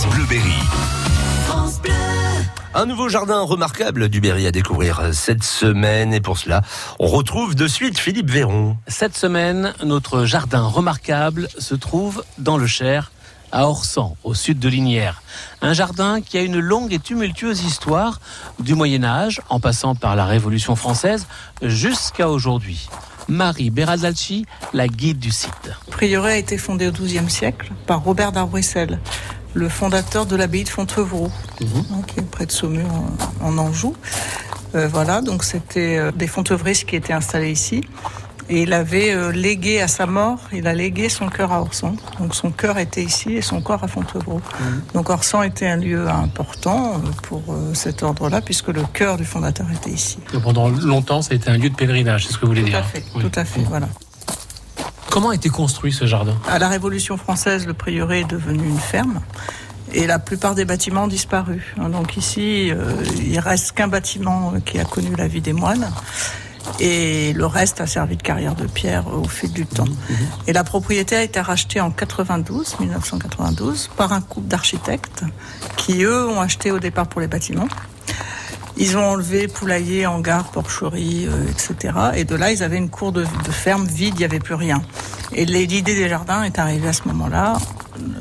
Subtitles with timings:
[0.00, 0.54] France Bleu Berry.
[2.72, 6.62] Un nouveau jardin remarquable du Berry à découvrir cette semaine et pour cela,
[6.98, 8.78] on retrouve de suite Philippe Véron.
[8.88, 13.12] Cette semaine, notre jardin remarquable se trouve dans le Cher,
[13.52, 15.20] à Orsan, au sud de Linière.
[15.60, 18.20] Un jardin qui a une longue et tumultueuse histoire
[18.58, 21.26] du Moyen Âge, en passant par la Révolution française,
[21.60, 22.88] jusqu'à aujourd'hui.
[23.28, 25.52] Marie Beraldacci, la guide du site.
[25.86, 28.98] Le prieuré a été fondé au XIIe siècle par Robert d'Arbrissel,
[29.54, 31.30] le fondateur de l'abbaye de Fontevraud,
[31.62, 32.86] hein, qui est près de Saumur
[33.42, 33.94] en, en Anjou.
[34.74, 37.82] Euh, voilà, donc c'était euh, des fontevristes qui étaient installés ici.
[38.52, 41.94] Et il avait euh, légué à sa mort, il a légué son cœur à Orsan.
[42.18, 44.40] Donc son cœur était ici et son corps à Fontevraud.
[44.92, 49.66] Donc Orsan était un lieu important pour euh, cet ordre-là, puisque le cœur du fondateur
[49.72, 50.18] était ici.
[50.42, 52.68] Pendant longtemps, ça a été un lieu de pèlerinage, c'est ce que vous voulez Tout
[52.70, 52.78] dire.
[52.78, 53.22] à fait, Oui.
[53.22, 53.88] tout à fait, voilà.
[55.10, 56.34] Comment a été construit ce jardin?
[56.48, 59.20] À la Révolution française, le prieuré est devenu une ferme.
[59.92, 61.74] Et la plupart des bâtiments ont disparu.
[61.80, 61.88] hein.
[61.88, 65.90] Donc ici, euh, il reste qu'un bâtiment qui a connu la vie des moines.
[66.78, 69.84] Et le reste a servi de carrière de pierre au fil du temps.
[70.46, 75.24] Et la propriété a été rachetée en 92, 1992, par un couple d'architectes
[75.76, 77.66] qui, eux, ont acheté au départ pour les bâtiments.
[78.82, 81.92] Ils ont enlevé poulailler, hangar, porcherie, euh, etc.
[82.16, 84.54] Et de là, ils avaient une cour de, de ferme vide, il n'y avait plus
[84.54, 84.80] rien.
[85.32, 87.58] Et l'idée des jardins est arrivée à ce moment-là,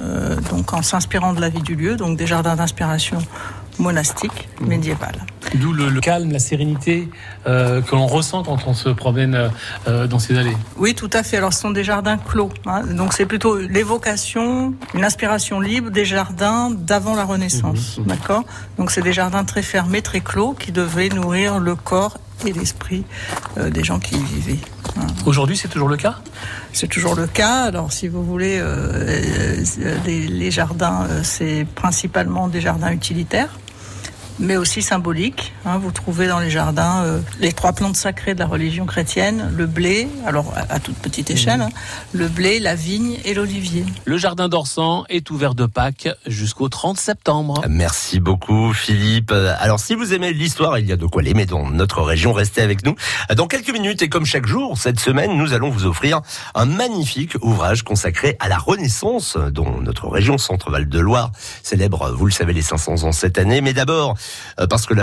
[0.01, 3.19] euh, donc en s'inspirant de la vie du lieu, donc des jardins d'inspiration
[3.79, 5.25] monastique, médiévale.
[5.55, 7.09] D'où le, le calme, la sérénité
[7.47, 9.50] euh, que l'on ressent quand on se promène euh,
[9.88, 10.56] euh, dans ces allées.
[10.78, 11.38] Oui, tout à fait.
[11.38, 12.52] Alors, ce sont des jardins clos.
[12.67, 12.83] hein.
[12.83, 18.00] Donc, c'est plutôt l'évocation, une inspiration libre des jardins d'avant la Renaissance.
[18.06, 18.44] D'accord
[18.78, 23.03] Donc, c'est des jardins très fermés, très clos, qui devaient nourrir le corps et l'esprit
[23.58, 24.59] euh, des gens qui y vivaient.
[24.97, 25.08] Hein.
[25.25, 26.16] Aujourd'hui, c'est toujours le cas?
[26.73, 27.63] C'est toujours le cas.
[27.63, 29.56] Alors, si vous voulez, euh,
[30.06, 33.50] les, les jardins, c'est principalement des jardins utilitaires,
[34.39, 35.53] mais aussi symboliques.
[35.65, 35.77] hein.
[35.77, 39.67] vous trouvez dans les jardins euh, les trois plantes sacrées de la religion chrétienne le
[39.67, 41.69] blé, alors à, à toute petite échelle, hein,
[42.13, 43.85] le blé, la vigne et l'olivier.
[44.05, 47.61] Le jardin d'Orsan est ouvert de Pâques jusqu'au 30 septembre.
[47.69, 49.33] Merci beaucoup Philippe.
[49.59, 52.61] Alors si vous aimez l'histoire, il y a de quoi l'aimer dans notre région, restez
[52.61, 52.95] avec nous.
[53.35, 56.22] Dans quelques minutes et comme chaque jour, cette semaine, nous allons vous offrir
[56.55, 61.31] un magnifique ouvrage consacré à la Renaissance dont notre région Centre-Val de Loire
[61.63, 63.61] célèbre, vous le savez, les 500 ans cette année.
[63.61, 64.16] Mais d'abord,
[64.69, 64.94] parce que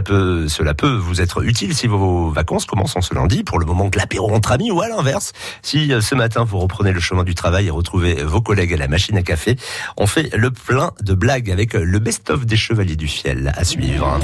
[0.48, 3.90] cela peut vous être utile si vos vacances commencent en ce lundi, pour le moment
[3.90, 5.32] que l'apéro entre amis, ou à l'inverse,
[5.62, 8.76] si euh, ce matin vous reprenez le chemin du travail et retrouvez vos collègues à
[8.76, 9.56] la machine à café,
[9.96, 14.18] on fait le plein de blagues avec le best-of des Chevaliers du Fiel à suivre.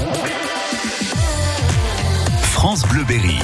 [2.41, 3.39] France Bleu Berry.